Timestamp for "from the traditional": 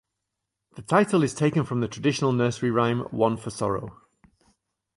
1.63-2.31